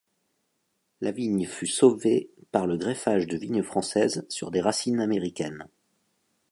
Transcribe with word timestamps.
La 0.99 1.11
vigne 1.11 1.45
fut 1.45 1.67
sauvée 1.67 2.31
par 2.51 2.65
le 2.65 2.75
greffage 2.75 3.27
de 3.27 3.37
vigne 3.37 3.61
françaises 3.61 4.25
sur 4.29 4.49
des 4.49 4.59
racines 4.59 4.99
américaines. 4.99 5.67